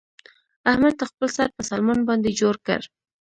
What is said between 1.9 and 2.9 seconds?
باندې جوړ کړ.